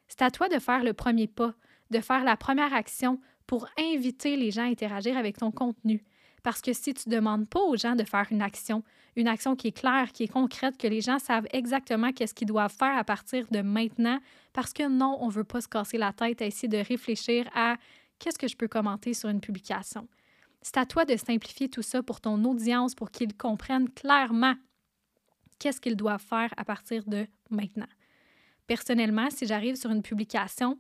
C'est 0.09 0.23
à 0.23 0.31
toi 0.31 0.49
de 0.49 0.59
faire 0.59 0.83
le 0.83 0.93
premier 0.93 1.27
pas, 1.27 1.55
de 1.91 2.01
faire 2.01 2.25
la 2.25 2.37
première 2.37 2.73
action 2.75 3.21
pour 3.47 3.69
inviter 3.79 4.37
les 4.37 4.51
gens 4.51 4.63
à 4.63 4.71
interagir 4.71 5.17
avec 5.17 5.39
ton 5.39 5.51
contenu. 5.51 6.05
Parce 6.43 6.61
que 6.61 6.73
si 6.73 6.95
tu 6.95 7.09
ne 7.09 7.17
demandes 7.17 7.49
pas 7.49 7.61
aux 7.61 7.77
gens 7.77 7.97
de 7.97 8.05
faire 8.05 8.27
une 8.31 8.43
action, 8.43 8.85
une 9.17 9.29
action 9.29 9.57
qui 9.57 9.69
est 9.69 9.73
claire, 9.73 10.13
qui 10.13 10.25
est 10.25 10.29
concrète, 10.29 10.79
que 10.79 10.87
les 10.87 11.01
gens 11.01 11.19
savent 11.19 11.49
exactement 11.53 12.13
qu'est-ce 12.13 12.35
qu'ils 12.35 12.47
doivent 12.47 12.75
faire 12.75 12.97
à 12.97 13.05
partir 13.05 13.47
de 13.51 13.61
maintenant, 13.61 14.19
parce 14.53 14.73
que 14.73 14.89
non, 14.89 15.19
on 15.21 15.27
ne 15.27 15.33
veut 15.33 15.45
pas 15.45 15.61
se 15.61 15.69
casser 15.69 15.99
la 15.99 16.13
tête 16.13 16.41
à 16.41 16.47
essayer 16.47 16.69
de 16.69 16.79
réfléchir 16.79 17.49
à 17.55 17.77
qu'est-ce 18.19 18.39
que 18.39 18.49
je 18.49 18.57
peux 18.57 18.69
commenter 18.69 19.15
sur 19.15 19.29
une 19.29 19.41
publication. 19.41 20.09
C'est 20.63 20.77
à 20.77 20.87
toi 20.87 21.05
de 21.05 21.17
simplifier 21.17 21.69
tout 21.69 21.83
ça 21.83 22.03
pour 22.03 22.21
ton 22.21 22.45
audience, 22.45 22.95
pour 22.95 23.11
qu'ils 23.11 23.37
comprennent 23.37 23.89
clairement 23.91 24.55
qu'est-ce 25.59 25.81
qu'ils 25.81 25.97
doivent 25.97 26.23
faire 26.23 26.53
à 26.57 26.65
partir 26.65 27.05
de 27.05 27.27
maintenant. 27.51 27.89
Personnellement, 28.67 29.31
si 29.31 29.47
j'arrive 29.47 29.77
sur 29.77 29.91
une 29.91 30.03
publication 30.03 30.79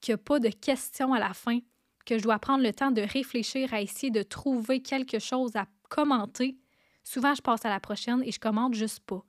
qui 0.00 0.10
n'a 0.10 0.18
pas 0.18 0.38
de 0.38 0.48
questions 0.48 1.12
à 1.14 1.18
la 1.18 1.32
fin, 1.32 1.60
que 2.04 2.18
je 2.18 2.22
dois 2.22 2.38
prendre 2.38 2.62
le 2.62 2.72
temps 2.72 2.90
de 2.90 3.02
réfléchir 3.02 3.72
à 3.72 3.80
essayer 3.80 4.10
de 4.10 4.22
trouver 4.22 4.82
quelque 4.82 5.18
chose 5.18 5.56
à 5.56 5.66
commenter, 5.88 6.58
souvent 7.04 7.34
je 7.34 7.42
passe 7.42 7.64
à 7.64 7.70
la 7.70 7.80
prochaine 7.80 8.22
et 8.24 8.32
je 8.32 8.40
commente 8.40 8.74
juste 8.74 9.00
pas. 9.00 9.24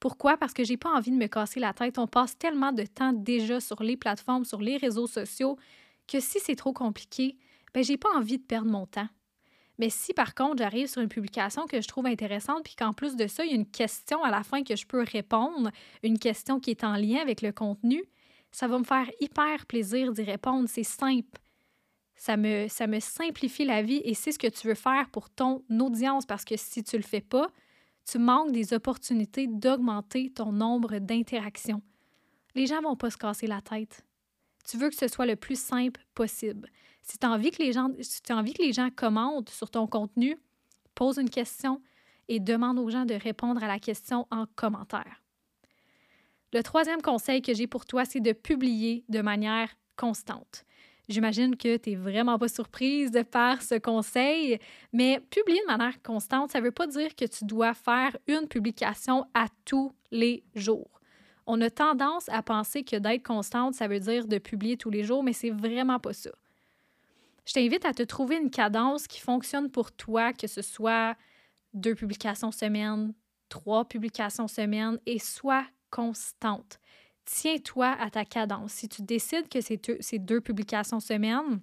Pourquoi? 0.00 0.36
Parce 0.36 0.52
que 0.52 0.64
j'ai 0.64 0.76
pas 0.76 0.90
envie 0.90 1.10
de 1.10 1.16
me 1.16 1.26
casser 1.26 1.60
la 1.60 1.72
tête. 1.72 1.98
On 1.98 2.06
passe 2.06 2.36
tellement 2.36 2.72
de 2.72 2.84
temps 2.84 3.12
déjà 3.12 3.60
sur 3.60 3.82
les 3.82 3.96
plateformes, 3.96 4.44
sur 4.44 4.60
les 4.60 4.76
réseaux 4.76 5.06
sociaux, 5.06 5.56
que 6.06 6.20
si 6.20 6.38
c'est 6.40 6.56
trop 6.56 6.72
compliqué, 6.72 7.36
ben 7.72 7.82
j'ai 7.82 7.96
pas 7.96 8.10
envie 8.14 8.38
de 8.38 8.42
perdre 8.42 8.70
mon 8.70 8.86
temps. 8.86 9.08
Mais 9.78 9.90
si 9.90 10.14
par 10.14 10.34
contre 10.34 10.58
j'arrive 10.58 10.86
sur 10.86 11.02
une 11.02 11.08
publication 11.08 11.66
que 11.66 11.80
je 11.80 11.88
trouve 11.88 12.06
intéressante, 12.06 12.64
puis 12.64 12.74
qu'en 12.76 12.92
plus 12.92 13.16
de 13.16 13.26
ça, 13.26 13.44
il 13.44 13.50
y 13.50 13.52
a 13.52 13.56
une 13.56 13.70
question 13.70 14.22
à 14.24 14.30
la 14.30 14.42
fin 14.42 14.62
que 14.62 14.74
je 14.74 14.86
peux 14.86 15.02
répondre, 15.02 15.70
une 16.02 16.18
question 16.18 16.60
qui 16.60 16.70
est 16.70 16.84
en 16.84 16.96
lien 16.96 17.20
avec 17.20 17.42
le 17.42 17.52
contenu, 17.52 18.02
ça 18.50 18.68
va 18.68 18.78
me 18.78 18.84
faire 18.84 19.10
hyper 19.20 19.66
plaisir 19.66 20.12
d'y 20.12 20.22
répondre. 20.22 20.68
C'est 20.68 20.82
simple. 20.82 21.40
Ça 22.14 22.38
me, 22.38 22.68
ça 22.68 22.86
me 22.86 23.00
simplifie 23.00 23.66
la 23.66 23.82
vie 23.82 24.00
et 24.04 24.14
c'est 24.14 24.32
ce 24.32 24.38
que 24.38 24.46
tu 24.46 24.66
veux 24.66 24.74
faire 24.74 25.10
pour 25.10 25.28
ton 25.28 25.62
audience 25.68 26.24
parce 26.24 26.46
que 26.46 26.56
si 26.56 26.82
tu 26.82 26.96
ne 26.96 27.02
le 27.02 27.06
fais 27.06 27.20
pas, 27.20 27.50
tu 28.10 28.18
manques 28.18 28.52
des 28.52 28.72
opportunités 28.72 29.46
d'augmenter 29.46 30.30
ton 30.30 30.52
nombre 30.52 30.98
d'interactions. 30.98 31.82
Les 32.54 32.66
gens 32.66 32.78
ne 32.78 32.84
vont 32.84 32.96
pas 32.96 33.10
se 33.10 33.18
casser 33.18 33.46
la 33.46 33.60
tête. 33.60 34.05
Tu 34.68 34.76
veux 34.76 34.88
que 34.88 34.96
ce 34.96 35.08
soit 35.08 35.26
le 35.26 35.36
plus 35.36 35.58
simple 35.58 36.04
possible. 36.14 36.70
Si 37.02 37.18
tu 37.18 37.26
as 37.26 37.30
envie 37.30 37.50
que 37.50 37.62
les 37.62 38.72
gens, 38.72 38.90
commentent 38.90 39.50
sur 39.50 39.70
ton 39.70 39.86
contenu, 39.86 40.36
pose 40.94 41.18
une 41.18 41.30
question 41.30 41.80
et 42.28 42.40
demande 42.40 42.78
aux 42.78 42.90
gens 42.90 43.04
de 43.04 43.14
répondre 43.14 43.62
à 43.62 43.68
la 43.68 43.78
question 43.78 44.26
en 44.30 44.46
commentaire. 44.56 45.22
Le 46.52 46.62
troisième 46.62 47.02
conseil 47.02 47.42
que 47.42 47.54
j'ai 47.54 47.66
pour 47.66 47.84
toi, 47.84 48.04
c'est 48.04 48.20
de 48.20 48.32
publier 48.32 49.04
de 49.08 49.20
manière 49.20 49.68
constante. 49.96 50.64
J'imagine 51.08 51.56
que 51.56 51.76
tu 51.76 51.90
n'es 51.90 51.96
vraiment 51.96 52.38
pas 52.38 52.48
surprise 52.48 53.12
de 53.12 53.22
par 53.22 53.62
ce 53.62 53.76
conseil, 53.76 54.58
mais 54.92 55.20
publier 55.30 55.60
de 55.60 55.66
manière 55.66 56.02
constante, 56.02 56.50
ça 56.50 56.58
ne 56.58 56.64
veut 56.64 56.72
pas 56.72 56.88
dire 56.88 57.14
que 57.14 57.24
tu 57.24 57.44
dois 57.44 57.74
faire 57.74 58.16
une 58.26 58.48
publication 58.48 59.24
à 59.32 59.46
tous 59.64 59.92
les 60.10 60.42
jours. 60.56 61.00
On 61.46 61.60
a 61.60 61.70
tendance 61.70 62.28
à 62.28 62.42
penser 62.42 62.82
que 62.82 62.96
d'être 62.96 63.24
constante, 63.24 63.74
ça 63.74 63.88
veut 63.88 64.00
dire 64.00 64.26
de 64.26 64.38
publier 64.38 64.76
tous 64.76 64.90
les 64.90 65.04
jours, 65.04 65.22
mais 65.22 65.32
c'est 65.32 65.50
vraiment 65.50 65.98
pas 65.98 66.12
ça. 66.12 66.30
Je 67.44 67.52
t'invite 67.52 67.84
à 67.84 67.94
te 67.94 68.02
trouver 68.02 68.36
une 68.36 68.50
cadence 68.50 69.06
qui 69.06 69.20
fonctionne 69.20 69.70
pour 69.70 69.92
toi, 69.92 70.32
que 70.32 70.48
ce 70.48 70.62
soit 70.62 71.16
deux 71.74 71.94
publications 71.94 72.50
semaine, 72.50 73.14
trois 73.48 73.84
publications 73.84 74.48
semaine, 74.48 74.98
et 75.06 75.20
sois 75.20 75.64
constante 75.90 76.80
tiens-toi 77.26 77.88
à 78.00 78.08
ta 78.08 78.24
cadence. 78.24 78.72
Si 78.72 78.88
tu 78.88 79.02
décides 79.02 79.48
que 79.48 79.60
c'est 79.60 80.18
deux, 80.18 80.40
publications 80.40 81.00
semaine, 81.00 81.60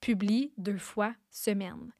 publie 0.00 0.52
deux 0.58 0.76
fois 0.76 1.14
semaine. 1.30 1.92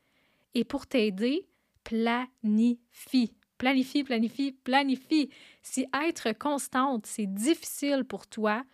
Et 0.53 0.65
pour 0.65 0.87
t'aider, 0.87 1.49
planifie. 1.85 3.33
Planifie, 3.59 4.05
planifie, 4.05 4.53
planifie. 4.53 5.31
Si 5.63 5.87
être 6.07 6.33
constante, 6.33 7.07
c'est 7.07 7.27
difficile 7.27 8.05
pour 8.05 8.27
toi, 8.27 8.65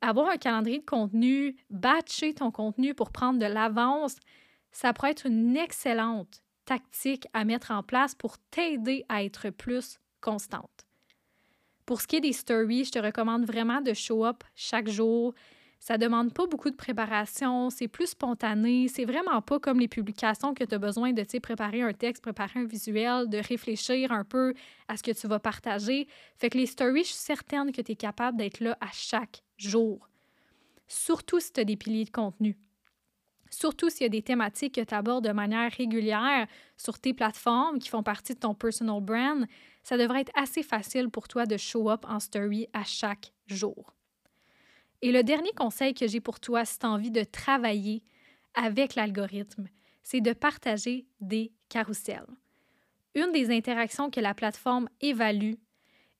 avoir 0.00 0.28
un 0.28 0.36
calendrier 0.36 0.78
de 0.78 0.84
contenu, 0.84 1.56
batcher 1.70 2.34
ton 2.34 2.50
contenu 2.50 2.94
pour 2.94 3.10
prendre 3.10 3.38
de 3.38 3.46
l'avance, 3.46 4.16
ça 4.72 4.92
pourrait 4.92 5.12
être 5.12 5.26
une 5.26 5.56
excellente 5.56 6.42
tactique 6.66 7.26
à 7.32 7.44
mettre 7.44 7.70
en 7.70 7.82
place 7.82 8.14
pour 8.14 8.38
t'aider 8.50 9.04
à 9.08 9.24
être 9.24 9.50
plus 9.50 9.98
constante. 10.20 10.86
Pour 11.86 12.00
ce 12.00 12.06
qui 12.08 12.16
est 12.16 12.20
des 12.20 12.32
stories, 12.32 12.84
je 12.84 12.92
te 12.92 12.98
recommande 12.98 13.46
vraiment 13.46 13.80
de 13.80 13.94
show 13.94 14.24
up 14.26 14.42
chaque 14.54 14.88
jour. 14.88 15.34
Ça 15.86 15.98
demande 15.98 16.34
pas 16.34 16.48
beaucoup 16.48 16.68
de 16.68 16.74
préparation, 16.74 17.70
c'est 17.70 17.86
plus 17.86 18.08
spontané, 18.08 18.88
c'est 18.88 19.04
vraiment 19.04 19.40
pas 19.40 19.60
comme 19.60 19.78
les 19.78 19.86
publications 19.86 20.52
que 20.52 20.64
tu 20.64 20.74
as 20.74 20.78
besoin 20.78 21.12
de 21.12 21.38
préparer 21.38 21.80
un 21.80 21.92
texte, 21.92 22.24
préparer 22.24 22.58
un 22.58 22.64
visuel, 22.64 23.28
de 23.28 23.38
réfléchir 23.38 24.10
un 24.10 24.24
peu 24.24 24.52
à 24.88 24.96
ce 24.96 25.04
que 25.04 25.12
tu 25.12 25.28
vas 25.28 25.38
partager. 25.38 26.08
Fait 26.38 26.50
que 26.50 26.58
les 26.58 26.66
stories, 26.66 27.04
je 27.04 27.10
suis 27.10 27.14
certaine 27.14 27.70
que 27.70 27.80
tu 27.80 27.92
es 27.92 27.94
capable 27.94 28.36
d'être 28.36 28.58
là 28.58 28.76
à 28.80 28.88
chaque 28.92 29.44
jour. 29.56 30.08
Surtout 30.88 31.38
si 31.38 31.52
tu 31.52 31.60
as 31.60 31.64
des 31.64 31.76
piliers 31.76 32.06
de 32.06 32.10
contenu. 32.10 32.58
Surtout 33.48 33.88
s'il 33.88 34.02
y 34.02 34.06
a 34.06 34.08
des 34.08 34.22
thématiques 34.22 34.74
que 34.74 34.80
tu 34.80 34.92
abordes 34.92 35.24
de 35.24 35.32
manière 35.32 35.70
régulière 35.70 36.48
sur 36.76 36.98
tes 36.98 37.14
plateformes 37.14 37.78
qui 37.78 37.90
font 37.90 38.02
partie 38.02 38.34
de 38.34 38.40
ton 38.40 38.54
personal 38.54 39.00
brand, 39.00 39.46
ça 39.84 39.96
devrait 39.96 40.22
être 40.22 40.32
assez 40.34 40.64
facile 40.64 41.10
pour 41.10 41.28
toi 41.28 41.46
de 41.46 41.56
show 41.56 41.88
up 41.88 42.04
en 42.08 42.18
story 42.18 42.66
à 42.72 42.82
chaque 42.82 43.32
jour. 43.46 43.95
Et 45.02 45.12
le 45.12 45.22
dernier 45.22 45.52
conseil 45.56 45.94
que 45.94 46.06
j'ai 46.06 46.20
pour 46.20 46.40
toi 46.40 46.64
si 46.64 46.78
tu 46.78 46.86
as 46.86 46.90
envie 46.90 47.10
de 47.10 47.24
travailler 47.24 48.02
avec 48.54 48.94
l'algorithme, 48.94 49.68
c'est 50.02 50.20
de 50.20 50.32
partager 50.32 51.06
des 51.20 51.52
carousels. 51.68 52.26
Une 53.14 53.32
des 53.32 53.50
interactions 53.50 54.10
que 54.10 54.20
la 54.20 54.34
plateforme 54.34 54.88
évalue 55.00 55.54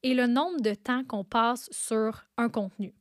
est 0.03 0.15
le 0.15 0.27
nombre 0.27 0.61
de 0.61 0.75
temps 0.75 1.05
qu'on 1.05 1.25
passe 1.25 1.69
sur 1.71 2.25
un 2.37 2.49
contenu. 2.49 2.95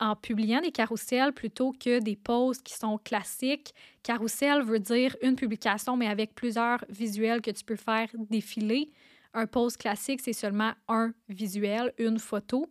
En 0.00 0.14
publiant 0.14 0.60
des 0.60 0.70
carousels 0.70 1.32
plutôt 1.32 1.72
que 1.72 1.98
des 1.98 2.14
posts 2.14 2.62
qui 2.62 2.74
sont 2.74 2.98
classiques, 2.98 3.74
carousel 4.02 4.62
veut 4.62 4.78
dire 4.78 5.16
une 5.22 5.34
publication 5.34 5.96
mais 5.96 6.06
avec 6.06 6.34
plusieurs 6.34 6.84
visuels 6.88 7.40
que 7.40 7.50
tu 7.50 7.64
peux 7.64 7.76
faire 7.76 8.08
défiler. 8.30 8.90
Un 9.34 9.46
post 9.46 9.76
classique, 9.76 10.20
c'est 10.22 10.32
seulement 10.32 10.72
un 10.86 11.12
visuel, 11.28 11.92
une 11.98 12.18
photo. 12.18 12.70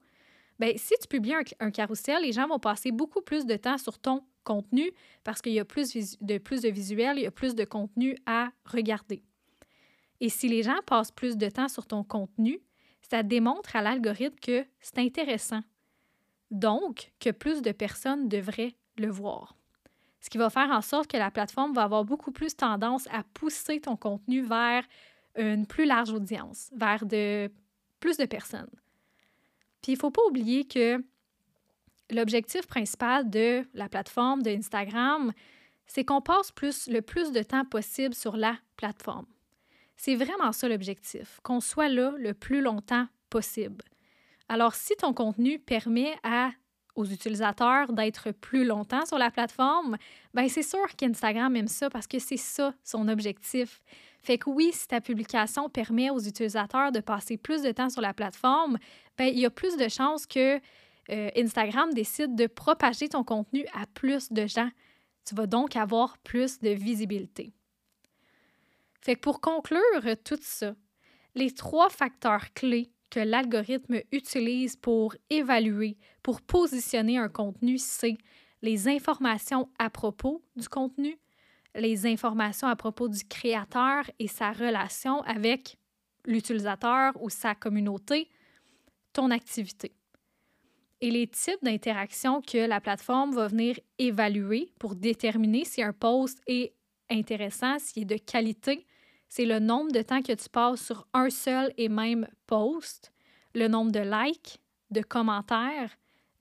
Bien, 0.60 0.74
si 0.76 0.96
tu 1.00 1.08
publies 1.08 1.36
un, 1.60 1.72
carrousel, 1.72 2.24
les 2.24 2.32
gens 2.32 2.48
vont 2.48 2.60
passer 2.60 2.92
beaucoup 2.92 3.22
plus 3.22 3.46
de 3.46 3.56
temps 3.56 3.78
sur 3.78 4.00
ton 4.00 4.24
contenu 4.44 4.92
parce 5.24 5.42
qu'il 5.42 5.54
y 5.54 5.60
a 5.60 5.66
plus 5.66 6.18
de, 6.20 6.38
plus 6.38 6.62
de 6.62 6.70
visuels, 6.70 7.18
il 7.18 7.24
y 7.24 7.28
a 7.28 7.32
plus 7.32 7.54
de 7.54 7.64
contenu 7.64 8.18
à 8.26 8.50
regarder. 8.66 9.24
Et 10.20 10.30
si 10.30 10.48
les 10.48 10.64
gens 10.64 10.80
passent 10.86 11.12
plus 11.12 11.38
de 11.38 11.50
temps 11.50 11.68
sur 11.68 11.86
ton 11.86 12.04
contenu, 12.04 12.60
ça 13.02 13.22
démontre 13.22 13.76
à 13.76 13.82
l'algorithme 13.82 14.40
que 14.42 14.66
c'est 14.82 14.98
intéressant. 14.98 15.62
Donc, 16.50 17.12
que 17.20 17.30
plus 17.30 17.62
de 17.62 17.72
personnes 17.72 18.28
devraient 18.28 18.76
le 18.98 19.10
voir. 19.10 19.56
Ce 20.22 20.30
qui 20.30 20.38
va 20.38 20.50
faire 20.50 20.72
en 20.72 20.82
sorte 20.82 21.12
que 21.12 21.18
la 21.18 21.30
plateforme 21.30 21.74
va 21.74 21.84
avoir 21.84 22.04
beaucoup 22.04 22.32
plus 22.32 22.56
tendance 22.56 23.08
à 23.12 23.24
pousser 23.34 23.80
ton 23.80 23.96
contenu 23.96 24.42
vers 24.42 24.84
une 25.38 25.68
plus 25.68 25.86
large 25.86 26.12
audience, 26.12 26.72
vers 26.76 27.06
de 27.06 27.52
plus 28.00 28.18
de 28.18 28.26
personnes. 28.26 28.70
Puis 29.82 29.94
il 29.94 29.96
ne 29.96 30.00
faut 30.00 30.12
pas 30.12 30.22
oublier 30.28 30.66
que 30.66 31.04
l'objectif 32.10 32.68
principal 32.68 33.30
de 33.30 33.66
la 33.74 33.90
plateforme 33.90 34.42
de 34.42 34.50
Instagram, 34.52 35.34
c'est 35.86 36.04
qu'on 36.04 36.22
passe 36.22 36.52
plus, 36.52 36.88
le 36.88 37.02
plus 37.02 37.32
de 37.32 37.42
temps 37.44 37.66
possible 37.66 38.14
sur 38.14 38.38
la 38.38 38.58
plateforme. 38.76 39.26
C'est 39.96 40.16
vraiment 40.16 40.52
ça 40.52 40.68
l'objectif, 40.70 41.40
qu'on 41.44 41.60
soit 41.60 41.90
là 41.90 42.14
le 42.18 42.34
plus 42.34 42.62
longtemps 42.62 43.08
possible. 43.30 43.84
Alors, 44.50 44.76
si 44.76 44.96
ton 44.96 45.14
contenu 45.14 45.60
permet 45.60 46.16
à, 46.24 46.52
aux 46.96 47.06
utilisateurs 47.06 47.92
d'être 47.92 48.32
plus 48.32 48.64
longtemps 48.64 49.06
sur 49.06 49.18
la 49.18 49.32
plateforme, 49.32 49.98
ben 50.34 50.48
c'est 50.48 50.64
sûr 50.64 50.86
qu'Instagram 50.96 51.56
aime 51.56 51.68
ça 51.68 51.90
parce 51.90 52.08
que 52.08 52.20
c'est 52.20 52.38
ça 52.38 52.74
son 52.84 53.08
objectif. 53.08 53.82
Fait 54.28 54.38
que 54.38 54.50
oui, 54.50 54.72
si 54.74 54.90
ta 54.90 55.00
publication 55.00 55.70
permet 55.70 56.10
aux 56.10 56.20
utilisateurs 56.20 56.92
de 56.92 57.00
passer 57.00 57.38
plus 57.38 57.62
de 57.62 57.72
temps 57.72 57.90
sur 57.90 58.02
la 58.02 58.14
plateforme, 58.14 58.78
ben, 59.18 59.30
il 59.34 59.40
y 59.40 59.46
a 59.46 59.50
plus 59.50 59.78
de 59.78 59.88
chances 59.88 60.26
que 60.26 60.60
euh, 61.10 61.30
Instagram 61.38 61.94
décide 61.94 62.36
de 62.36 62.46
propager 62.46 63.08
ton 63.08 63.24
contenu 63.24 63.66
à 63.74 63.86
plus 63.86 64.30
de 64.34 64.46
gens. 64.46 64.70
Tu 65.24 65.34
vas 65.34 65.48
donc 65.48 65.78
avoir 65.78 66.18
plus 66.18 66.60
de 66.60 66.72
visibilité. 66.72 67.54
Fait 69.00 69.16
que 69.16 69.22
pour 69.22 69.40
conclure 69.40 69.82
tout 70.26 70.40
ça, 70.42 70.76
les 71.34 71.52
trois 71.52 71.90
facteurs 71.90 72.52
clés 72.54 72.92
que 73.10 73.22
l'algorithme 73.22 74.02
utilise 74.12 74.76
pour 74.76 75.16
évaluer, 75.30 75.96
pour 76.22 76.42
positionner 76.42 77.18
un 77.18 77.30
contenu, 77.30 77.78
c'est 77.78 78.18
les 78.62 78.90
informations 78.90 79.70
à 79.80 79.90
propos 79.90 80.44
du 80.58 80.68
contenu, 80.68 81.18
les 81.76 82.06
informations 82.06 82.68
à 82.68 82.76
propos 82.76 83.08
du 83.08 83.24
créateur 83.24 84.04
et 84.20 84.28
sa 84.28 84.52
relation 84.52 85.22
avec 85.22 85.78
l'utilisateur 86.26 87.14
ou 87.22 87.30
sa 87.30 87.56
communauté, 87.56 88.30
ton 89.14 89.32
activité. 89.32 89.94
et 91.00 91.12
les 91.12 91.28
types 91.28 91.64
d'interactions 91.64 92.42
que 92.42 92.58
la 92.58 92.82
plateforme 92.82 93.34
va 93.36 93.48
venir 93.48 93.80
évaluer 94.00 94.72
pour 94.80 94.96
déterminer 94.96 95.64
si 95.64 95.84
un 95.84 95.94
post 95.94 96.42
est 96.48 96.74
intéressant, 97.10 97.78
s'il 97.78 98.04
est 98.04 98.06
de 98.06 98.18
qualité. 98.18 98.86
C'est 99.30 99.46
le 99.46 99.60
nombre 99.60 99.92
de 99.92 100.02
temps 100.02 100.24
que 100.24 100.34
tu 100.34 100.50
passes 100.50 100.84
sur 100.84 101.08
un 101.14 101.30
seul 101.30 101.72
et 101.78 101.90
même 101.90 102.28
post, 102.48 103.12
le 103.54 103.68
nombre 103.68 103.92
de 103.92 104.00
likes, 104.00 104.60
de 104.90 105.02
commentaires, 105.02 105.92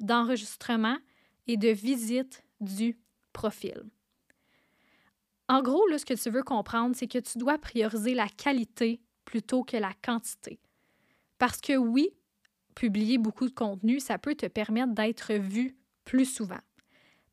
d'enregistrements 0.01 0.99
et 1.47 1.57
de 1.57 1.69
visites 1.69 2.43
du 2.61 2.99
profil. 3.33 3.85
En 5.49 5.63
gros, 5.63 5.87
ce 5.97 6.05
que 6.05 6.15
tu 6.15 6.31
veux 6.31 6.43
comprendre, 6.43 6.97
c'est 6.97 7.07
que 7.07 7.19
tu 7.19 7.39
dois 7.39 7.59
prioriser 7.59 8.15
la 8.15 8.29
qualité 8.29 9.01
plutôt 9.25 9.63
que 9.63 9.77
la 9.77 9.93
quantité. 10.05 10.59
Parce 11.39 11.61
que 11.61 11.77
oui, 11.77 12.11
publier 12.75 13.19
beaucoup 13.19 13.49
de 13.49 13.55
contenu, 13.55 14.01
ça 14.01 14.19
peut 14.19 14.35
te 14.35 14.47
permettre 14.47 14.95
d'être 14.95 15.35
vu 15.35 15.77
plus 16.05 16.25
souvent. 16.25 16.61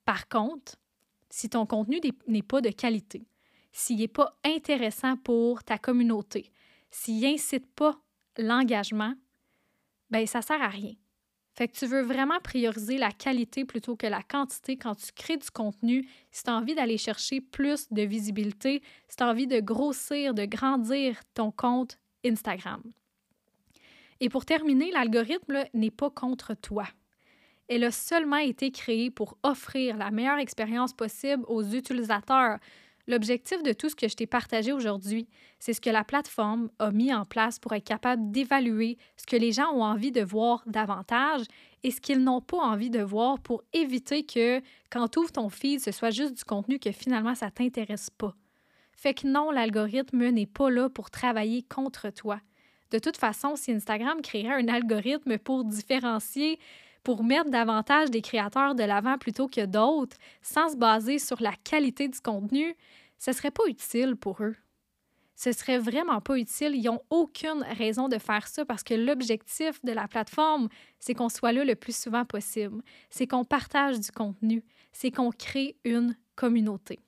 Par 0.05 0.27
contre, 0.27 0.75
si 1.29 1.49
ton 1.49 1.65
contenu 1.65 1.99
n'est 2.27 2.43
pas 2.43 2.61
de 2.61 2.69
qualité, 2.69 3.25
s'il 3.71 3.97
n'est 3.97 4.07
pas 4.07 4.37
intéressant 4.43 5.17
pour 5.17 5.63
ta 5.63 5.77
communauté, 5.77 6.51
s'il 6.91 7.21
n'incite 7.21 7.65
pas 7.73 7.99
l'engagement, 8.37 9.15
ben 10.11 10.27
ça 10.27 10.41
sert 10.41 10.61
à 10.61 10.67
rien. 10.67 10.93
Fait 11.55 11.67
que 11.67 11.77
tu 11.77 11.85
veux 11.85 12.01
vraiment 12.01 12.39
prioriser 12.39 12.97
la 12.97 13.11
qualité 13.11 13.63
plutôt 13.63 13.95
que 13.95 14.07
la 14.07 14.23
quantité 14.23 14.75
quand 14.75 14.95
tu 14.95 15.11
crées 15.11 15.37
du 15.37 15.51
contenu, 15.51 16.09
si 16.31 16.43
tu 16.43 16.49
as 16.49 16.55
envie 16.55 16.73
d'aller 16.73 16.97
chercher 16.97 17.41
plus 17.41 17.87
de 17.91 18.01
visibilité, 18.01 18.81
si 19.07 19.17
tu 19.17 19.23
as 19.23 19.27
envie 19.27 19.45
de 19.45 19.59
grossir, 19.59 20.33
de 20.33 20.45
grandir 20.45 21.19
ton 21.35 21.51
compte 21.51 21.99
Instagram. 22.25 22.81
Et 24.19 24.29
pour 24.29 24.45
terminer, 24.45 24.91
l'algorithme 24.91 25.65
n'est 25.73 25.91
pas 25.91 26.09
contre 26.09 26.55
toi. 26.55 26.85
Elle 27.67 27.83
a 27.83 27.91
seulement 27.91 28.37
été 28.37 28.71
créée 28.71 29.11
pour 29.11 29.37
offrir 29.43 29.97
la 29.97 30.11
meilleure 30.11 30.39
expérience 30.39 30.93
possible 30.93 31.43
aux 31.47 31.63
utilisateurs. 31.63 32.57
L'objectif 33.07 33.61
de 33.63 33.73
tout 33.73 33.89
ce 33.89 33.95
que 33.95 34.07
je 34.07 34.15
t'ai 34.15 34.27
partagé 34.27 34.71
aujourd'hui, 34.71 35.27
c'est 35.59 35.73
ce 35.73 35.81
que 35.81 35.89
la 35.89 36.05
plateforme 36.05 36.69
a 36.79 36.91
mis 36.91 37.13
en 37.13 37.25
place 37.25 37.59
pour 37.59 37.73
être 37.73 37.83
capable 37.83 38.31
d'évaluer 38.31 38.97
ce 39.17 39.25
que 39.25 39.35
les 39.35 39.51
gens 39.51 39.73
ont 39.73 39.83
envie 39.83 40.13
de 40.13 40.21
voir 40.21 40.63
davantage 40.67 41.45
et 41.83 41.91
ce 41.91 41.99
qu'ils 41.99 42.23
n'ont 42.23 42.39
pas 42.39 42.59
envie 42.59 42.89
de 42.89 43.01
voir 43.01 43.39
pour 43.39 43.61
éviter 43.73 44.25
que 44.25 44.61
quand 44.89 45.09
tu 45.09 45.19
ouvres 45.19 45.33
ton 45.33 45.49
feed, 45.49 45.81
ce 45.81 45.91
soit 45.91 46.11
juste 46.11 46.37
du 46.37 46.45
contenu 46.45 46.79
que 46.79 46.93
finalement 46.93 47.35
ça 47.35 47.51
t'intéresse 47.51 48.09
pas. 48.09 48.35
Fait 48.93 49.13
que 49.13 49.27
non, 49.27 49.51
l'algorithme 49.51 50.29
n'est 50.29 50.45
pas 50.45 50.69
là 50.69 50.89
pour 50.89 51.11
travailler 51.11 51.63
contre 51.63 52.09
toi. 52.09 52.39
De 52.91 52.99
toute 52.99 53.17
façon, 53.17 53.55
si 53.57 53.71
Instagram 53.71 54.21
créerait 54.21 54.63
un 54.63 54.67
algorithme 54.69 55.37
pour 55.39 55.65
différencier 55.65 56.59
pour 57.03 57.23
mettre 57.23 57.49
davantage 57.49 58.09
des 58.09 58.21
créateurs 58.21 58.75
de 58.75 58.83
l'avant 58.83 59.17
plutôt 59.17 59.47
que 59.47 59.65
d'autres, 59.65 60.17
sans 60.41 60.69
se 60.69 60.77
baser 60.77 61.19
sur 61.19 61.41
la 61.41 61.53
qualité 61.63 62.07
du 62.07 62.19
contenu, 62.19 62.75
ce 63.19 63.31
serait 63.31 63.51
pas 63.51 63.63
utile 63.67 64.15
pour 64.15 64.41
eux. 64.41 64.55
Ce 65.35 65.51
serait 65.51 65.79
vraiment 65.79 66.21
pas 66.21 66.37
utile. 66.37 66.75
Ils 66.75 66.85
n'ont 66.85 67.01
aucune 67.09 67.63
raison 67.77 68.07
de 68.07 68.17
faire 68.17 68.47
ça 68.47 68.65
parce 68.65 68.83
que 68.83 68.93
l'objectif 68.93 69.83
de 69.83 69.91
la 69.91 70.07
plateforme, 70.07 70.69
c'est 70.99 71.13
qu'on 71.13 71.29
soit 71.29 71.51
là 71.51 71.65
le 71.65 71.75
plus 71.75 71.95
souvent 71.95 72.23
possible. 72.23 72.81
C'est 73.09 73.27
qu'on 73.27 73.43
partage 73.43 73.99
du 73.99 74.11
contenu. 74.11 74.63
C'est 74.91 75.11
qu'on 75.11 75.31
crée 75.31 75.75
une 75.83 76.15
communauté. 76.35 76.99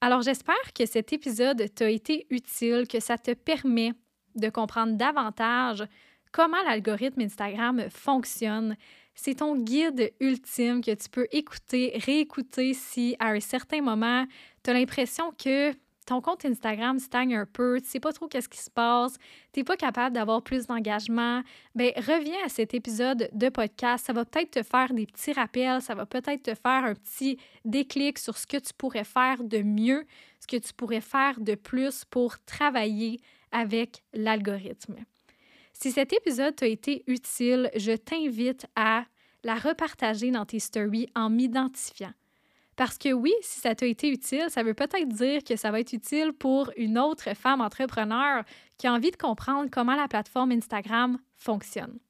Alors 0.00 0.22
j'espère 0.22 0.72
que 0.74 0.86
cet 0.86 1.12
épisode 1.12 1.62
t'a 1.74 1.90
été 1.90 2.26
utile, 2.30 2.86
que 2.88 3.00
ça 3.00 3.18
te 3.18 3.34
permet 3.34 3.92
de 4.34 4.48
comprendre 4.48 4.96
davantage 4.96 5.84
comment 6.32 6.62
l'algorithme 6.64 7.20
Instagram 7.20 7.84
fonctionne. 7.90 8.76
C'est 9.14 9.36
ton 9.36 9.56
guide 9.56 10.12
ultime 10.20 10.80
que 10.80 10.94
tu 10.94 11.08
peux 11.08 11.26
écouter, 11.32 11.98
réécouter 12.04 12.72
si 12.74 13.16
à 13.18 13.30
un 13.30 13.40
certain 13.40 13.82
moment, 13.82 14.24
tu 14.62 14.70
as 14.70 14.74
l'impression 14.74 15.32
que 15.32 15.72
ton 16.08 16.22
compte 16.22 16.46
Instagram 16.46 16.98
stagne 16.98 17.36
un 17.36 17.44
peu, 17.44 17.80
tu 17.82 17.88
sais 17.88 18.00
pas 18.00 18.12
trop 18.12 18.28
qu'est-ce 18.28 18.48
qui 18.48 18.58
se 18.58 18.70
passe, 18.70 19.18
tu 19.52 19.60
n'es 19.60 19.64
pas 19.64 19.76
capable 19.76 20.14
d'avoir 20.14 20.42
plus 20.42 20.66
d'engagement, 20.66 21.42
ben 21.74 21.92
reviens 21.96 22.46
à 22.46 22.48
cet 22.48 22.72
épisode 22.72 23.28
de 23.32 23.48
podcast. 23.50 24.06
Ça 24.06 24.14
va 24.14 24.24
peut-être 24.24 24.52
te 24.52 24.62
faire 24.62 24.94
des 24.94 25.04
petits 25.04 25.32
rappels, 25.32 25.82
ça 25.82 25.94
va 25.94 26.06
peut-être 26.06 26.44
te 26.44 26.54
faire 26.54 26.84
un 26.84 26.94
petit 26.94 27.38
déclic 27.66 28.18
sur 28.18 28.38
ce 28.38 28.46
que 28.46 28.56
tu 28.56 28.72
pourrais 28.72 29.04
faire 29.04 29.44
de 29.44 29.58
mieux, 29.58 30.06
ce 30.40 30.46
que 30.46 30.56
tu 30.56 30.72
pourrais 30.72 31.02
faire 31.02 31.40
de 31.40 31.54
plus 31.54 32.06
pour 32.06 32.38
travailler 32.46 33.20
avec 33.52 34.02
l'algorithme. 34.14 34.96
Si 35.80 35.92
cet 35.92 36.12
épisode 36.12 36.56
t'a 36.56 36.66
été 36.66 37.04
utile, 37.06 37.70
je 37.76 37.92
t'invite 37.92 38.66
à 38.74 39.04
la 39.44 39.54
repartager 39.54 40.32
dans 40.32 40.44
tes 40.44 40.58
stories 40.58 41.08
en 41.14 41.30
m'identifiant. 41.30 42.10
Parce 42.74 42.98
que 42.98 43.12
oui, 43.12 43.32
si 43.42 43.60
ça 43.60 43.76
t'a 43.76 43.86
été 43.86 44.10
utile, 44.10 44.46
ça 44.48 44.64
veut 44.64 44.74
peut-être 44.74 45.08
dire 45.08 45.44
que 45.44 45.54
ça 45.54 45.70
va 45.70 45.78
être 45.78 45.92
utile 45.92 46.32
pour 46.32 46.72
une 46.76 46.98
autre 46.98 47.32
femme 47.36 47.60
entrepreneur 47.60 48.42
qui 48.76 48.88
a 48.88 48.92
envie 48.92 49.12
de 49.12 49.16
comprendre 49.16 49.70
comment 49.70 49.94
la 49.94 50.08
plateforme 50.08 50.50
Instagram 50.50 51.16
fonctionne. 51.36 52.00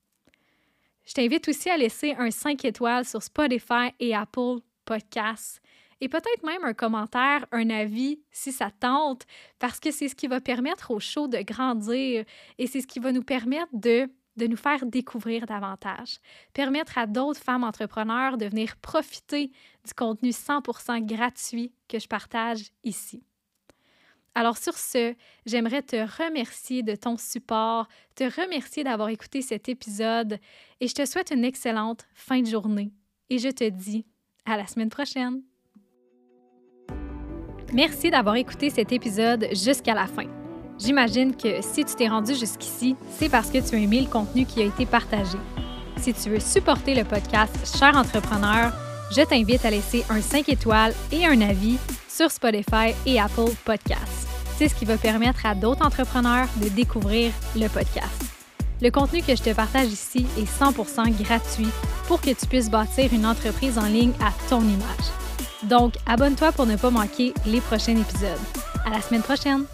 Je 1.05 1.13
t'invite 1.13 1.47
aussi 1.47 1.69
à 1.69 1.77
laisser 1.77 2.15
un 2.19 2.31
5 2.31 2.65
étoiles 2.65 3.05
sur 3.05 3.23
Spotify 3.23 3.91
et 4.01 4.15
Apple 4.15 4.61
Podcasts 4.87 5.61
et 6.01 6.09
peut-être 6.09 6.45
même 6.45 6.65
un 6.65 6.75
commentaire, 6.75 7.47
un 7.53 7.71
avis 7.71 8.21
si 8.31 8.53
ça 8.53 8.71
tente, 8.71 9.27
parce 9.59 9.81
que 9.81 9.91
c'est 9.91 10.09
ce 10.09 10.15
qui 10.15 10.27
va 10.27 10.41
permettre 10.41 10.91
au 10.91 11.01
show 11.01 11.29
de 11.29 11.39
grandir 11.39 12.25
et 12.59 12.67
c'est 12.67 12.81
ce 12.81 12.87
qui 12.87 13.01
va 13.01 13.13
nous 13.13 13.23
permettre 13.23 13.71
de 13.73 14.09
de 14.39 14.47
nous 14.47 14.57
faire 14.57 14.87
découvrir 14.87 15.47
davantage, 15.47 16.21
permettre 16.55 16.97
à 16.97 17.07
d'autres 17.07 17.43
femmes 17.43 17.65
entrepreneurs 17.65 18.39
de 18.39 18.47
venir 18.47 18.77
profiter 18.77 19.51
du 19.85 19.95
contenu 19.95 20.31
100% 20.31 21.05
gratuit 21.05 21.73
que 21.89 21.99
je 21.99 22.07
partage 22.07 22.71
ici. 22.85 23.23
Alors 24.35 24.57
sur 24.57 24.79
ce, 24.79 25.15
j'aimerais 25.45 25.83
te 25.83 25.97
remercier 25.97 26.85
de 26.85 26.95
ton 26.95 27.17
support, 27.17 27.89
te 28.15 28.23
remercier 28.41 28.85
d'avoir 28.85 29.09
écouté 29.09 29.43
cet 29.43 29.69
épisode 29.69 30.39
et 30.81 30.87
je 30.87 30.95
te 30.95 31.05
souhaite 31.05 31.33
une 31.33 31.45
excellente 31.45 32.07
fin 32.15 32.41
de 32.41 32.47
journée 32.47 32.93
et 33.31 33.39
je 33.39 33.49
te 33.49 33.69
dis 33.69 34.07
à 34.45 34.57
la 34.57 34.69
semaine 34.69 34.91
prochaine. 34.91 35.48
Merci 37.73 38.11
d'avoir 38.11 38.37
écouté 38.37 38.71
cet 38.71 38.93
épisode 38.93 39.47
jusqu'à 39.53 39.95
la 39.95 40.07
fin. 40.07 40.25
J'imagine 40.79 41.37
que 41.37 41.61
si 41.61 41.85
tu 41.85 41.95
t'es 41.95 42.09
rendu 42.09 42.35
jusqu'ici, 42.35 42.97
c'est 43.19 43.29
parce 43.29 43.51
que 43.51 43.59
tu 43.59 43.75
as 43.75 43.79
aimé 43.79 44.01
le 44.01 44.07
contenu 44.07 44.47
qui 44.47 44.63
a 44.63 44.65
été 44.65 44.87
partagé. 44.87 45.37
Si 45.99 46.15
tu 46.15 46.31
veux 46.31 46.41
supporter 46.41 46.95
le 46.95 47.05
podcast 47.05 47.55
Cher 47.79 47.95
Entrepreneur, 47.95 48.73
je 49.15 49.23
t'invite 49.23 49.65
à 49.67 49.71
laisser 49.71 50.05
un 50.09 50.23
5 50.23 50.49
étoiles 50.49 50.95
et 51.13 51.27
un 51.27 51.41
avis 51.43 51.77
sur 52.09 52.31
Spotify 52.31 52.95
et 53.05 53.21
Apple 53.21 53.53
Podcasts. 53.65 54.29
C'est 54.57 54.69
ce 54.69 54.75
qui 54.75 54.87
va 54.87 54.97
permettre 54.97 55.45
à 55.45 55.55
d'autres 55.55 55.85
entrepreneurs 55.85 56.49
de 56.63 56.69
découvrir 56.69 57.33
le 57.55 57.69
podcast. 57.69 58.25
Le 58.81 58.91
contenu 58.91 59.23
que 59.23 59.37
je 59.37 59.43
te 59.43 59.53
partage 59.53 59.89
ici 59.89 60.27
est 60.39 60.49
100% 60.49 61.11
gratuit 61.23 61.69
pour 62.07 62.21
que 62.21 62.31
tu 62.31 62.47
puisses 62.47 62.71
bâtir 62.71 63.13
une 63.13 63.27
entreprise 63.27 63.79
en 63.79 63.87
ligne 63.87 64.13
à 64.21 64.33
ton 64.49 64.63
image. 64.63 65.28
Donc, 65.65 65.95
abonne-toi 66.07 66.53
pour 66.53 66.67
ne 66.67 66.77
pas 66.77 66.91
manquer 66.91 67.35
les 67.47 67.61
prochains 67.61 67.97
épisodes. 67.97 68.39
À 68.85 68.91
la 68.91 69.01
semaine 69.01 69.23
prochaine! 69.23 69.65